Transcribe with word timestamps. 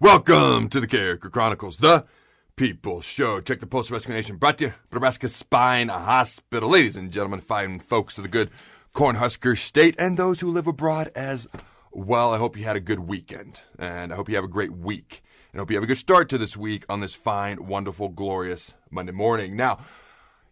Welcome 0.00 0.68
to 0.68 0.78
the 0.78 0.86
Character 0.86 1.28
Chronicles, 1.28 1.78
the 1.78 2.06
People 2.54 3.00
Show. 3.00 3.40
Check 3.40 3.58
the 3.58 3.66
Post 3.66 3.90
Rescue 3.90 4.14
Nation 4.14 4.36
brought 4.36 4.58
to 4.58 4.66
you 4.66 4.70
by 4.70 4.94
Nebraska 4.94 5.28
Spine 5.28 5.88
Hospital. 5.88 6.70
Ladies 6.70 6.94
and 6.94 7.10
gentlemen, 7.10 7.40
fine 7.40 7.80
folks 7.80 8.16
of 8.16 8.22
the 8.22 8.28
good 8.28 8.48
Cornhusker 8.94 9.58
State 9.58 9.96
and 9.98 10.16
those 10.16 10.38
who 10.38 10.52
live 10.52 10.68
abroad 10.68 11.10
as 11.16 11.48
well. 11.90 12.32
I 12.32 12.38
hope 12.38 12.56
you 12.56 12.62
had 12.62 12.76
a 12.76 12.80
good 12.80 13.00
weekend 13.00 13.58
and 13.76 14.12
I 14.12 14.14
hope 14.14 14.28
you 14.28 14.36
have 14.36 14.44
a 14.44 14.48
great 14.48 14.70
week. 14.70 15.20
And 15.52 15.58
I 15.58 15.62
hope 15.62 15.70
you 15.72 15.76
have 15.76 15.82
a 15.82 15.88
good 15.88 15.98
start 15.98 16.28
to 16.28 16.38
this 16.38 16.56
week 16.56 16.86
on 16.88 17.00
this 17.00 17.16
fine, 17.16 17.66
wonderful, 17.66 18.08
glorious 18.08 18.74
Monday 18.92 19.10
morning. 19.10 19.56
Now, 19.56 19.78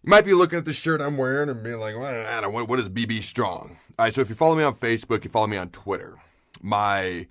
you 0.02 0.10
might 0.10 0.24
be 0.24 0.34
looking 0.34 0.58
at 0.58 0.64
the 0.64 0.72
shirt 0.72 1.00
I'm 1.00 1.16
wearing 1.16 1.48
and 1.50 1.62
being 1.62 1.78
like, 1.78 1.96
well, 1.96 2.42
know, 2.42 2.64
what 2.64 2.80
is 2.80 2.88
BB 2.88 3.22
Strong? 3.22 3.78
All 3.96 4.06
right, 4.06 4.12
so 4.12 4.22
if 4.22 4.28
you 4.28 4.34
follow 4.34 4.56
me 4.56 4.64
on 4.64 4.74
Facebook, 4.74 5.22
you 5.22 5.30
follow 5.30 5.46
me 5.46 5.56
on 5.56 5.68
Twitter. 5.68 6.18
My 6.60 7.28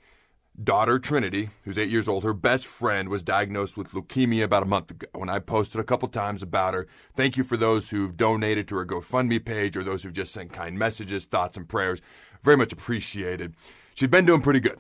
daughter 0.64 1.00
Trinity, 1.00 1.50
who's 1.64 1.78
eight 1.78 1.90
years 1.90 2.08
old, 2.08 2.24
her 2.24 2.34
best 2.34 2.66
friend 2.66 3.10
was 3.10 3.22
diagnosed 3.22 3.76
with 3.78 3.92
leukemia 3.92 4.44
about 4.44 4.64
a 4.64 4.68
month 4.68 4.92
ago. 4.92 5.08
And 5.16 5.30
I 5.30 5.40
posted 5.40 5.82
a 5.82 5.84
couple 5.84 6.08
times 6.08 6.42
about 6.42 6.74
her. 6.74 6.88
Thank 7.14 7.38
you 7.38 7.44
for 7.44 7.58
those 7.58 7.90
who've 7.90 8.16
donated 8.16 8.68
to 8.70 8.76
her 8.78 8.86
GoFundMe 8.86 9.44
page 9.44 9.76
or 9.76 9.84
those 9.84 10.04
who've 10.04 10.14
just 10.14 10.34
sent 10.34 10.54
kind 10.54 10.78
messages, 10.78 11.26
thoughts, 11.26 11.58
and 11.58 11.68
prayers. 11.68 12.02
Very 12.44 12.58
much 12.58 12.72
appreciated. 12.72 13.56
She's 13.96 14.10
been 14.10 14.26
doing 14.26 14.42
pretty 14.42 14.60
good. 14.60 14.80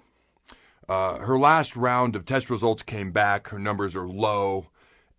Uh, 0.88 1.20
her 1.20 1.38
last 1.38 1.76
round 1.76 2.16
of 2.16 2.26
test 2.26 2.50
results 2.50 2.84
came 2.84 3.12
back. 3.12 3.50
Her 3.50 3.60
numbers 3.60 3.96
are 3.96 4.08
low. 4.08 4.68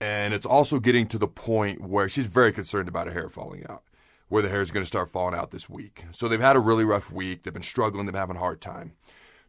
And 0.01 0.35
it's 0.35 0.47
also 0.47 0.79
getting 0.79 1.07
to 1.09 1.19
the 1.19 1.29
point 1.29 1.81
where 1.81 2.09
she's 2.09 2.27
very 2.27 2.53
concerned 2.53 2.89
about 2.89 3.07
her 3.07 3.13
hair 3.13 3.29
falling 3.31 3.67
out, 3.69 3.83
where 4.29 4.43
the 4.43 4.51
hair 4.51 4.61
is 4.61 4.71
going 4.71 4.83
to 4.83 4.87
start 4.87 5.09
falling 5.09 5.35
out 5.35 5.51
this 5.51 5.71
week. 5.71 6.05
So 6.13 6.29
they've 6.29 6.41
had 6.41 6.57
a 6.57 6.61
really 6.61 6.85
rough 6.85 7.11
week. 7.11 7.43
They've 7.43 7.55
been 7.55 7.63
struggling. 7.63 8.05
They've 8.05 8.13
been 8.13 8.21
having 8.21 8.37
a 8.37 8.41
hard 8.41 8.61
time. 8.61 8.93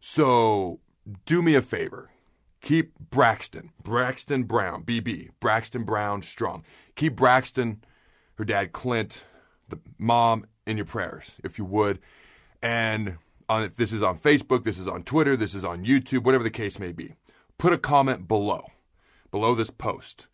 So 0.00 0.80
do 1.26 1.42
me 1.42 1.54
a 1.54 1.62
favor. 1.62 2.10
Keep 2.60 2.92
Braxton, 3.10 3.70
Braxton 3.82 4.44
Brown, 4.44 4.82
BB, 4.82 5.30
Braxton 5.40 5.84
Brown 5.84 6.22
strong. 6.22 6.64
Keep 6.96 7.16
Braxton, 7.16 7.84
her 8.34 8.44
dad 8.44 8.72
Clint, 8.72 9.24
the 9.68 9.78
mom 9.96 10.46
in 10.66 10.76
your 10.76 10.86
prayers, 10.86 11.36
if 11.44 11.58
you 11.58 11.64
would. 11.64 12.00
And 12.60 13.18
on, 13.48 13.62
if 13.62 13.76
this 13.76 13.92
is 13.92 14.02
on 14.02 14.18
Facebook, 14.18 14.64
this 14.64 14.78
is 14.78 14.88
on 14.88 15.04
Twitter, 15.04 15.36
this 15.36 15.54
is 15.54 15.64
on 15.64 15.84
YouTube, 15.84 16.24
whatever 16.24 16.44
the 16.44 16.50
case 16.50 16.78
may 16.78 16.92
be, 16.92 17.14
put 17.58 17.72
a 17.72 17.78
comment 17.78 18.26
below, 18.26 18.66
below 19.30 19.54
this 19.54 19.70
post, 19.70 20.26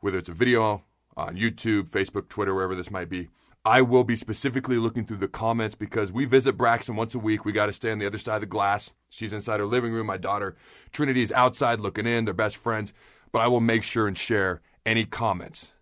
whether 0.00 0.18
it's 0.18 0.28
a 0.28 0.34
video 0.34 0.84
on 1.16 1.36
YouTube, 1.36 1.88
Facebook, 1.88 2.28
Twitter, 2.28 2.54
wherever 2.54 2.74
this 2.74 2.90
might 2.90 3.08
be. 3.08 3.28
I 3.64 3.82
will 3.82 4.04
be 4.04 4.14
specifically 4.14 4.76
looking 4.76 5.04
through 5.04 5.16
the 5.16 5.26
comments 5.26 5.74
because 5.74 6.12
we 6.12 6.24
visit 6.24 6.56
Braxton 6.56 6.94
once 6.94 7.16
a 7.16 7.18
week. 7.18 7.44
We 7.44 7.50
got 7.50 7.66
to 7.66 7.72
stay 7.72 7.90
on 7.90 7.98
the 7.98 8.06
other 8.06 8.18
side 8.18 8.36
of 8.36 8.40
the 8.42 8.46
glass. 8.46 8.92
She's 9.16 9.32
inside 9.32 9.60
her 9.60 9.66
living 9.66 9.92
room. 9.92 10.06
My 10.06 10.18
daughter 10.18 10.56
Trinity 10.92 11.22
is 11.22 11.32
outside 11.32 11.80
looking 11.80 12.06
in. 12.06 12.24
They're 12.24 12.34
best 12.34 12.56
friends. 12.56 12.92
But 13.32 13.40
I 13.40 13.48
will 13.48 13.60
make 13.60 13.82
sure 13.82 14.06
and 14.06 14.16
share 14.16 14.60
any 14.84 15.04
comments 15.04 15.72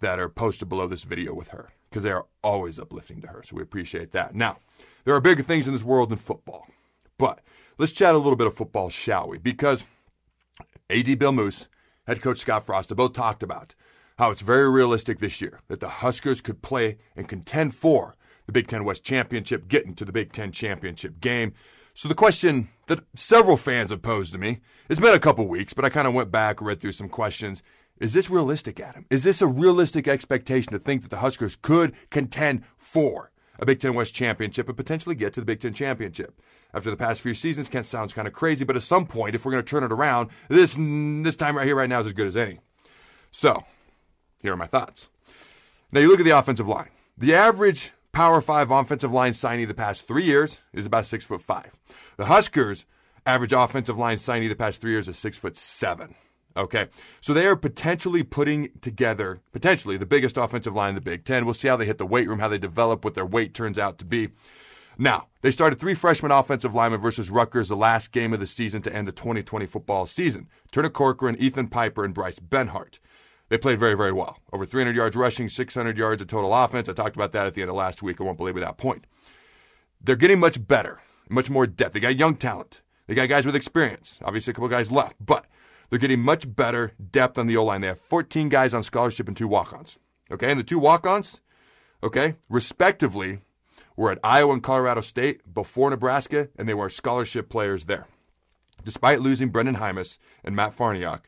that 0.00 0.18
are 0.18 0.28
posted 0.28 0.68
below 0.68 0.86
this 0.86 1.02
video 1.02 1.34
with 1.34 1.48
her 1.48 1.72
because 1.90 2.04
they 2.04 2.10
are 2.10 2.26
always 2.42 2.78
uplifting 2.78 3.20
to 3.22 3.28
her. 3.28 3.42
So 3.42 3.56
we 3.56 3.62
appreciate 3.62 4.12
that. 4.12 4.34
Now, 4.34 4.58
there 5.04 5.14
are 5.14 5.20
bigger 5.20 5.42
things 5.42 5.66
in 5.66 5.72
this 5.72 5.82
world 5.82 6.10
than 6.10 6.18
football. 6.18 6.66
But 7.18 7.40
let's 7.78 7.92
chat 7.92 8.14
a 8.14 8.18
little 8.18 8.36
bit 8.36 8.46
of 8.46 8.54
football, 8.54 8.88
shall 8.88 9.28
we? 9.28 9.38
Because 9.38 9.84
AD 10.90 11.18
Bill 11.18 11.32
Moos, 11.32 11.68
head 12.06 12.22
coach 12.22 12.38
Scott 12.38 12.64
Frost, 12.64 12.90
have 12.90 12.98
both 12.98 13.14
talked 13.14 13.42
about 13.42 13.74
how 14.18 14.30
it's 14.30 14.42
very 14.42 14.70
realistic 14.70 15.18
this 15.18 15.40
year 15.40 15.60
that 15.68 15.80
the 15.80 15.88
Huskers 15.88 16.40
could 16.40 16.62
play 16.62 16.98
and 17.16 17.28
contend 17.28 17.74
for 17.74 18.14
the 18.46 18.52
Big 18.52 18.68
Ten 18.68 18.84
West 18.84 19.04
Championship, 19.04 19.68
get 19.68 19.84
into 19.84 20.04
the 20.04 20.12
Big 20.12 20.32
Ten 20.32 20.52
Championship 20.52 21.20
game. 21.20 21.52
So 21.96 22.08
the 22.08 22.14
question 22.14 22.68
that 22.88 23.00
several 23.14 23.56
fans 23.56 23.90
have 23.90 24.02
posed 24.02 24.34
to 24.34 24.38
me, 24.38 24.60
it's 24.90 25.00
been 25.00 25.14
a 25.14 25.18
couple 25.18 25.48
weeks, 25.48 25.72
but 25.72 25.82
I 25.82 25.88
kind 25.88 26.06
of 26.06 26.12
went 26.12 26.30
back, 26.30 26.60
read 26.60 26.78
through 26.78 26.92
some 26.92 27.08
questions. 27.08 27.62
Is 27.98 28.12
this 28.12 28.28
realistic, 28.28 28.78
Adam? 28.80 29.06
Is 29.08 29.24
this 29.24 29.40
a 29.40 29.46
realistic 29.46 30.06
expectation 30.06 30.74
to 30.74 30.78
think 30.78 31.00
that 31.00 31.08
the 31.10 31.16
Huskers 31.16 31.56
could 31.56 31.94
contend 32.10 32.64
for 32.76 33.30
a 33.58 33.64
Big 33.64 33.80
Ten 33.80 33.94
West 33.94 34.14
Championship 34.14 34.68
and 34.68 34.76
potentially 34.76 35.14
get 35.14 35.32
to 35.32 35.40
the 35.40 35.46
Big 35.46 35.60
Ten 35.60 35.72
Championship? 35.72 36.38
After 36.74 36.90
the 36.90 36.98
past 36.98 37.22
few 37.22 37.32
seasons, 37.32 37.70
Kent 37.70 37.86
sounds 37.86 38.12
kind 38.12 38.28
of 38.28 38.34
crazy, 38.34 38.66
but 38.66 38.76
at 38.76 38.82
some 38.82 39.06
point, 39.06 39.34
if 39.34 39.46
we're 39.46 39.52
going 39.52 39.64
to 39.64 39.70
turn 39.70 39.82
it 39.82 39.90
around, 39.90 40.28
this 40.50 40.74
this 40.76 41.36
time 41.36 41.56
right 41.56 41.64
here, 41.64 41.76
right 41.76 41.88
now, 41.88 42.00
is 42.00 42.06
as 42.06 42.12
good 42.12 42.26
as 42.26 42.36
any. 42.36 42.60
So, 43.30 43.64
here 44.42 44.52
are 44.52 44.58
my 44.58 44.66
thoughts. 44.66 45.08
Now, 45.90 46.00
you 46.00 46.10
look 46.10 46.20
at 46.20 46.26
the 46.26 46.38
offensive 46.38 46.68
line. 46.68 46.90
The 47.16 47.34
average 47.34 47.92
Power 48.16 48.40
Five 48.40 48.70
offensive 48.70 49.12
line 49.12 49.32
signee 49.32 49.68
the 49.68 49.74
past 49.74 50.08
three 50.08 50.24
years 50.24 50.60
is 50.72 50.86
about 50.86 51.04
six 51.04 51.22
foot 51.22 51.42
five. 51.42 51.72
The 52.16 52.24
Huskers' 52.24 52.86
average 53.26 53.52
offensive 53.52 53.98
line 53.98 54.16
signee 54.16 54.48
the 54.48 54.56
past 54.56 54.80
three 54.80 54.92
years 54.92 55.06
is 55.06 55.18
six 55.18 55.36
foot 55.36 55.54
seven. 55.54 56.14
Okay, 56.56 56.86
so 57.20 57.34
they 57.34 57.46
are 57.46 57.56
potentially 57.56 58.22
putting 58.22 58.70
together 58.80 59.42
potentially 59.52 59.98
the 59.98 60.06
biggest 60.06 60.38
offensive 60.38 60.74
line 60.74 60.88
in 60.88 60.94
the 60.94 61.02
Big 61.02 61.26
Ten. 61.26 61.44
We'll 61.44 61.52
see 61.52 61.68
how 61.68 61.76
they 61.76 61.84
hit 61.84 61.98
the 61.98 62.06
weight 62.06 62.26
room, 62.26 62.38
how 62.38 62.48
they 62.48 62.56
develop, 62.56 63.04
what 63.04 63.12
their 63.12 63.26
weight 63.26 63.52
turns 63.52 63.78
out 63.78 63.98
to 63.98 64.06
be. 64.06 64.30
Now, 64.96 65.26
they 65.42 65.50
started 65.50 65.78
three 65.78 65.92
freshman 65.92 66.32
offensive 66.32 66.74
linemen 66.74 67.02
versus 67.02 67.28
Rutgers 67.28 67.68
the 67.68 67.76
last 67.76 68.12
game 68.12 68.32
of 68.32 68.40
the 68.40 68.46
season 68.46 68.80
to 68.80 68.96
end 68.96 69.06
the 69.06 69.12
2020 69.12 69.66
football 69.66 70.06
season. 70.06 70.48
Turner 70.72 70.88
Corcoran, 70.88 71.36
Ethan 71.36 71.68
Piper, 71.68 72.02
and 72.02 72.14
Bryce 72.14 72.38
Benhart. 72.38 72.98
They 73.48 73.58
played 73.58 73.78
very, 73.78 73.94
very 73.94 74.12
well. 74.12 74.38
Over 74.52 74.66
300 74.66 74.96
yards 74.96 75.16
rushing, 75.16 75.48
600 75.48 75.96
yards 75.96 76.20
of 76.20 76.28
total 76.28 76.52
offense. 76.52 76.88
I 76.88 76.92
talked 76.92 77.16
about 77.16 77.32
that 77.32 77.46
at 77.46 77.54
the 77.54 77.62
end 77.62 77.70
of 77.70 77.76
last 77.76 78.02
week. 78.02 78.20
I 78.20 78.24
won't 78.24 78.38
belabor 78.38 78.60
that 78.60 78.76
point. 78.76 79.06
They're 80.00 80.16
getting 80.16 80.40
much 80.40 80.66
better, 80.66 81.00
much 81.28 81.48
more 81.48 81.66
depth. 81.66 81.92
They 81.92 82.00
got 82.00 82.16
young 82.16 82.36
talent. 82.36 82.82
They 83.06 83.14
got 83.14 83.28
guys 83.28 83.46
with 83.46 83.54
experience. 83.54 84.18
Obviously, 84.24 84.50
a 84.50 84.54
couple 84.54 84.68
guys 84.68 84.90
left, 84.90 85.16
but 85.24 85.46
they're 85.88 85.98
getting 85.98 86.20
much 86.20 86.54
better 86.54 86.92
depth 87.12 87.38
on 87.38 87.46
the 87.46 87.56
O 87.56 87.64
line. 87.64 87.80
They 87.80 87.86
have 87.86 88.00
14 88.00 88.48
guys 88.48 88.74
on 88.74 88.82
scholarship 88.82 89.28
and 89.28 89.36
two 89.36 89.48
walk 89.48 89.72
ons. 89.72 89.98
Okay, 90.30 90.50
and 90.50 90.58
the 90.58 90.64
two 90.64 90.80
walk 90.80 91.06
ons, 91.06 91.40
okay, 92.02 92.34
respectively, 92.48 93.40
were 93.96 94.10
at 94.10 94.18
Iowa 94.24 94.54
and 94.54 94.62
Colorado 94.62 95.00
State 95.00 95.54
before 95.54 95.90
Nebraska, 95.90 96.48
and 96.58 96.68
they 96.68 96.74
were 96.74 96.88
scholarship 96.88 97.48
players 97.48 97.84
there. 97.84 98.06
Despite 98.84 99.20
losing 99.20 99.48
Brendan 99.48 99.76
Jaimes 99.76 100.18
and 100.44 100.56
Matt 100.56 100.76
Farniok, 100.76 101.22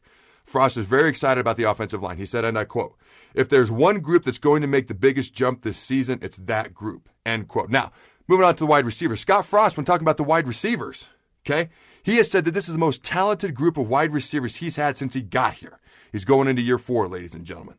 Frost 0.48 0.78
is 0.78 0.86
very 0.86 1.08
excited 1.08 1.40
about 1.40 1.56
the 1.56 1.64
offensive 1.64 2.02
line. 2.02 2.16
He 2.16 2.24
said, 2.24 2.44
and 2.44 2.58
I 2.58 2.64
quote, 2.64 2.96
if 3.34 3.48
there's 3.48 3.70
one 3.70 4.00
group 4.00 4.24
that's 4.24 4.38
going 4.38 4.62
to 4.62 4.66
make 4.66 4.88
the 4.88 4.94
biggest 4.94 5.34
jump 5.34 5.62
this 5.62 5.76
season, 5.76 6.18
it's 6.22 6.38
that 6.38 6.72
group, 6.72 7.08
end 7.26 7.48
quote. 7.48 7.68
Now, 7.68 7.92
moving 8.26 8.46
on 8.46 8.54
to 8.56 8.60
the 8.60 8.66
wide 8.66 8.86
receivers. 8.86 9.20
Scott 9.20 9.44
Frost, 9.44 9.76
when 9.76 9.84
talking 9.84 10.04
about 10.04 10.16
the 10.16 10.24
wide 10.24 10.46
receivers, 10.46 11.10
okay, 11.46 11.68
he 12.02 12.16
has 12.16 12.30
said 12.30 12.46
that 12.46 12.52
this 12.52 12.66
is 12.66 12.72
the 12.72 12.78
most 12.78 13.04
talented 13.04 13.54
group 13.54 13.76
of 13.76 13.88
wide 13.88 14.12
receivers 14.12 14.56
he's 14.56 14.76
had 14.76 14.96
since 14.96 15.12
he 15.12 15.20
got 15.20 15.54
here. 15.54 15.78
He's 16.10 16.24
going 16.24 16.48
into 16.48 16.62
year 16.62 16.78
four, 16.78 17.08
ladies 17.08 17.34
and 17.34 17.44
gentlemen. 17.44 17.76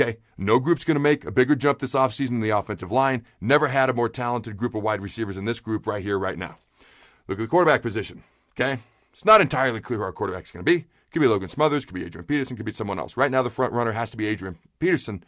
Okay, 0.00 0.18
no 0.38 0.58
group's 0.58 0.84
going 0.84 0.94
to 0.94 1.00
make 1.00 1.24
a 1.24 1.30
bigger 1.30 1.56
jump 1.56 1.80
this 1.80 1.94
offseason 1.94 2.28
than 2.28 2.40
the 2.40 2.50
offensive 2.50 2.92
line. 2.92 3.24
Never 3.40 3.68
had 3.68 3.90
a 3.90 3.94
more 3.94 4.08
talented 4.08 4.56
group 4.56 4.74
of 4.74 4.82
wide 4.82 5.02
receivers 5.02 5.36
in 5.36 5.44
this 5.44 5.60
group 5.60 5.86
right 5.86 6.02
here, 6.02 6.18
right 6.18 6.38
now. 6.38 6.56
Look 7.26 7.38
at 7.38 7.42
the 7.42 7.48
quarterback 7.48 7.82
position. 7.82 8.22
Okay, 8.52 8.78
it's 9.12 9.26
not 9.26 9.42
entirely 9.42 9.80
clear 9.80 9.98
who 9.98 10.04
our 10.04 10.12
quarterback's 10.12 10.50
going 10.50 10.64
to 10.64 10.72
be. 10.72 10.86
Could 11.12 11.20
be 11.20 11.26
Logan 11.26 11.48
Smothers, 11.48 11.84
could 11.84 11.94
be 11.94 12.04
Adrian 12.04 12.26
Peterson, 12.26 12.56
could 12.56 12.66
be 12.66 12.72
someone 12.72 12.98
else. 12.98 13.16
Right 13.16 13.30
now, 13.30 13.42
the 13.42 13.50
front 13.50 13.72
runner 13.72 13.92
has 13.92 14.10
to 14.10 14.16
be 14.16 14.26
Adrian 14.26 14.58
Peterson. 14.78 15.24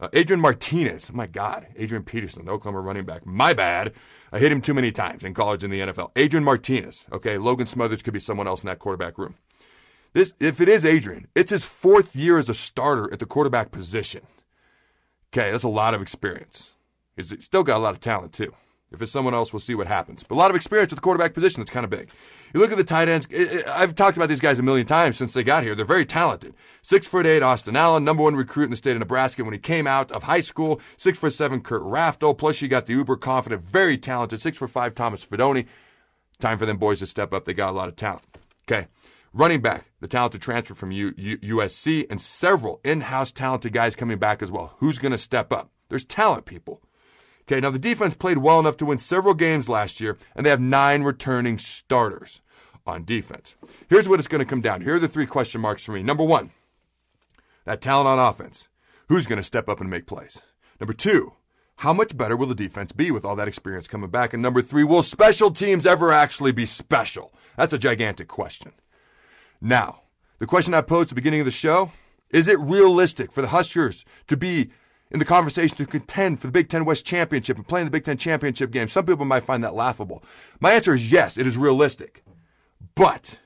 Uh, 0.00 0.08
Adrian 0.14 0.40
Martinez. 0.40 1.10
Oh 1.12 1.16
my 1.16 1.28
God. 1.28 1.66
Adrian 1.76 2.02
Peterson, 2.02 2.44
the 2.44 2.50
Oklahoma 2.50 2.80
running 2.80 3.04
back. 3.04 3.24
My 3.24 3.52
bad. 3.52 3.92
I 4.32 4.38
hit 4.40 4.50
him 4.50 4.60
too 4.60 4.74
many 4.74 4.90
times 4.90 5.22
in 5.24 5.32
college 5.32 5.62
and 5.62 5.72
the 5.72 5.80
NFL. 5.80 6.10
Adrian 6.16 6.42
Martinez. 6.42 7.06
Okay. 7.12 7.38
Logan 7.38 7.66
Smothers 7.66 8.02
could 8.02 8.12
be 8.12 8.18
someone 8.18 8.48
else 8.48 8.62
in 8.62 8.66
that 8.66 8.80
quarterback 8.80 9.16
room. 9.16 9.36
This, 10.12 10.34
if 10.40 10.60
it 10.60 10.68
is 10.68 10.84
Adrian, 10.84 11.28
it's 11.34 11.52
his 11.52 11.64
fourth 11.64 12.16
year 12.16 12.36
as 12.36 12.48
a 12.48 12.54
starter 12.54 13.12
at 13.12 13.20
the 13.20 13.26
quarterback 13.26 13.70
position. 13.70 14.22
Okay. 15.32 15.52
That's 15.52 15.62
a 15.62 15.68
lot 15.68 15.94
of 15.94 16.02
experience. 16.02 16.74
He's 17.14 17.32
still 17.44 17.62
got 17.62 17.76
a 17.76 17.84
lot 17.84 17.94
of 17.94 18.00
talent, 18.00 18.32
too. 18.32 18.52
If 18.94 19.02
it's 19.02 19.12
someone 19.12 19.34
else, 19.34 19.52
we'll 19.52 19.60
see 19.60 19.74
what 19.74 19.86
happens. 19.86 20.22
But 20.22 20.34
a 20.34 20.38
lot 20.38 20.50
of 20.50 20.56
experience 20.56 20.90
with 20.90 20.98
the 20.98 21.02
quarterback 21.02 21.34
position. 21.34 21.60
That's 21.60 21.70
kind 21.70 21.84
of 21.84 21.90
big. 21.90 22.10
You 22.54 22.60
look 22.60 22.70
at 22.70 22.76
the 22.76 22.84
tight 22.84 23.08
ends. 23.08 23.26
I've 23.68 23.94
talked 23.94 24.16
about 24.16 24.28
these 24.28 24.40
guys 24.40 24.58
a 24.58 24.62
million 24.62 24.86
times 24.86 25.16
since 25.16 25.32
they 25.32 25.42
got 25.42 25.62
here. 25.62 25.74
They're 25.74 25.84
very 25.84 26.06
talented. 26.06 26.54
Six 26.82 27.06
foot 27.06 27.26
eight, 27.26 27.42
Austin 27.42 27.76
Allen, 27.76 28.04
number 28.04 28.22
one 28.22 28.36
recruit 28.36 28.64
in 28.64 28.70
the 28.70 28.76
state 28.76 28.92
of 28.92 29.00
Nebraska 29.00 29.44
when 29.44 29.52
he 29.54 29.58
came 29.58 29.86
out 29.86 30.10
of 30.12 30.24
high 30.24 30.40
school. 30.40 30.80
Six 30.96 31.18
foot 31.18 31.32
seven, 31.32 31.60
Kurt 31.60 31.82
Rafdal. 31.82 32.36
Plus, 32.36 32.60
you 32.60 32.68
got 32.68 32.86
the 32.86 32.92
uber 32.92 33.16
confident, 33.16 33.62
very 33.62 33.96
talented 33.96 34.40
six 34.40 34.58
foot 34.58 34.70
five 34.70 34.94
Thomas 34.94 35.24
Fidone. 35.24 35.66
Time 36.40 36.58
for 36.58 36.66
them 36.66 36.76
boys 36.76 36.98
to 36.98 37.06
step 37.06 37.32
up. 37.32 37.44
They 37.44 37.54
got 37.54 37.70
a 37.70 37.76
lot 37.76 37.88
of 37.88 37.96
talent. 37.96 38.24
Okay. 38.70 38.86
Running 39.34 39.62
back, 39.62 39.90
the 40.00 40.08
talented 40.08 40.42
transfer 40.42 40.74
from 40.74 40.92
U- 40.92 41.14
U- 41.16 41.38
USC, 41.38 42.06
and 42.10 42.20
several 42.20 42.80
in 42.84 43.00
house 43.00 43.32
talented 43.32 43.72
guys 43.72 43.96
coming 43.96 44.18
back 44.18 44.42
as 44.42 44.52
well. 44.52 44.74
Who's 44.78 44.98
going 44.98 45.12
to 45.12 45.18
step 45.18 45.54
up? 45.54 45.70
There's 45.88 46.04
talent, 46.04 46.44
people. 46.44 46.82
Okay, 47.42 47.60
now 47.60 47.70
the 47.70 47.78
defense 47.78 48.14
played 48.14 48.38
well 48.38 48.60
enough 48.60 48.76
to 48.78 48.86
win 48.86 48.98
several 48.98 49.34
games 49.34 49.68
last 49.68 50.00
year, 50.00 50.16
and 50.34 50.46
they 50.46 50.50
have 50.50 50.60
nine 50.60 51.02
returning 51.02 51.58
starters 51.58 52.40
on 52.86 53.04
defense. 53.04 53.56
Here's 53.88 54.08
what 54.08 54.18
it's 54.18 54.28
going 54.28 54.40
to 54.40 54.44
come 54.44 54.60
down. 54.60 54.80
Here 54.80 54.94
are 54.94 55.00
the 55.00 55.08
three 55.08 55.26
question 55.26 55.60
marks 55.60 55.82
for 55.82 55.92
me. 55.92 56.02
Number 56.02 56.24
one, 56.24 56.50
that 57.64 57.80
talent 57.80 58.08
on 58.08 58.18
offense. 58.18 58.68
Who's 59.08 59.26
going 59.26 59.38
to 59.38 59.42
step 59.42 59.68
up 59.68 59.80
and 59.80 59.90
make 59.90 60.06
plays? 60.06 60.40
Number 60.80 60.92
two, 60.92 61.32
how 61.76 61.92
much 61.92 62.16
better 62.16 62.36
will 62.36 62.46
the 62.46 62.54
defense 62.54 62.92
be 62.92 63.10
with 63.10 63.24
all 63.24 63.36
that 63.36 63.48
experience 63.48 63.88
coming 63.88 64.10
back? 64.10 64.32
And 64.32 64.42
number 64.42 64.62
three, 64.62 64.84
will 64.84 65.02
special 65.02 65.50
teams 65.50 65.84
ever 65.84 66.12
actually 66.12 66.52
be 66.52 66.64
special? 66.64 67.32
That's 67.56 67.74
a 67.74 67.78
gigantic 67.78 68.28
question. 68.28 68.72
Now, 69.60 70.02
the 70.38 70.46
question 70.46 70.74
I 70.74 70.80
posed 70.80 71.06
at 71.06 71.08
the 71.10 71.14
beginning 71.16 71.40
of 71.40 71.46
the 71.46 71.50
show 71.50 71.92
is 72.30 72.48
it 72.48 72.58
realistic 72.58 73.30
for 73.32 73.42
the 73.42 73.48
Huskers 73.48 74.04
to 74.28 74.36
be 74.36 74.70
in 75.12 75.18
the 75.18 75.24
conversation 75.24 75.76
to 75.76 75.86
contend 75.86 76.40
for 76.40 76.48
the 76.48 76.52
Big 76.52 76.68
Ten 76.68 76.84
West 76.84 77.06
Championship 77.06 77.56
and 77.56 77.68
play 77.68 77.80
in 77.80 77.86
the 77.86 77.90
Big 77.90 78.04
Ten 78.04 78.16
Championship 78.16 78.70
game? 78.70 78.88
Some 78.88 79.06
people 79.06 79.24
might 79.24 79.44
find 79.44 79.62
that 79.62 79.74
laughable. 79.74 80.24
My 80.58 80.72
answer 80.72 80.94
is 80.94 81.12
yes, 81.12 81.36
it 81.36 81.46
is 81.46 81.56
realistic. 81.56 82.24
But 82.94 83.38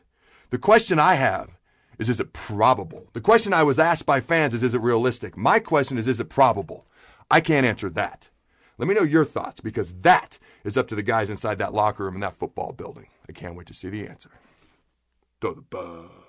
the 0.50 0.58
question 0.58 0.98
I 0.98 1.14
have 1.14 1.58
is 1.98 2.08
is 2.08 2.20
it 2.20 2.32
probable? 2.32 3.08
The 3.12 3.20
question 3.20 3.52
I 3.52 3.64
was 3.64 3.78
asked 3.78 4.06
by 4.06 4.20
fans 4.20 4.54
is 4.54 4.62
is 4.62 4.74
it 4.74 4.80
realistic? 4.80 5.36
My 5.36 5.58
question 5.58 5.98
is 5.98 6.08
is 6.08 6.20
it 6.20 6.28
probable? 6.28 6.86
I 7.30 7.40
can't 7.40 7.66
answer 7.66 7.90
that. 7.90 8.30
Let 8.78 8.88
me 8.88 8.94
know 8.94 9.02
your 9.02 9.24
thoughts 9.24 9.60
because 9.60 9.94
that 10.02 10.38
is 10.62 10.76
up 10.76 10.86
to 10.88 10.94
the 10.94 11.02
guys 11.02 11.30
inside 11.30 11.58
that 11.58 11.74
locker 11.74 12.04
room 12.04 12.14
in 12.14 12.20
that 12.20 12.36
football 12.36 12.72
building. 12.72 13.08
I 13.28 13.32
can't 13.32 13.56
wait 13.56 13.66
to 13.66 13.74
see 13.74 13.88
the 13.88 14.06
answer. 14.06 14.30
Throw 15.40 15.54
the 15.54 15.62
bones. 15.62 16.25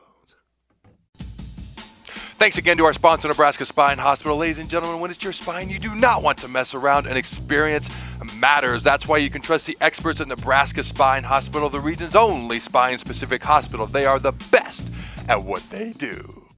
Thanks 2.38 2.60
again 2.60 2.78
to 2.78 2.86
our 2.86 2.94
sponsor, 2.94 3.28
Nebraska 3.28 3.66
Spine 3.66 3.98
Hospital. 3.98 4.38
Ladies 4.38 4.60
and 4.60 4.70
gentlemen, 4.70 5.00
when 5.00 5.10
it's 5.10 5.24
your 5.24 5.34
spine, 5.34 5.72
you 5.72 5.80
do 5.80 5.96
not 5.96 6.22
want 6.22 6.38
to 6.38 6.48
mess 6.48 6.76
around 6.76 7.08
and 7.08 7.18
experience 7.18 7.90
matters. 8.36 8.84
That's 8.84 9.08
why 9.08 9.18
you 9.18 9.32
can 9.32 9.42
trust 9.42 9.66
the 9.66 9.76
experts 9.82 10.22
at 10.22 10.28
Nebraska 10.28 10.84
Spine 10.84 11.24
Hospital, 11.24 11.68
the 11.68 11.80
region's 11.80 12.16
only 12.16 12.60
spine 12.60 13.00
specific 13.00 13.42
hospital. 13.44 13.88
They 13.88 14.06
are 14.06 14.20
the 14.20 14.34
best 14.52 14.86
at 15.28 15.42
what 15.42 15.68
they 15.72 15.94
do. 15.94 16.37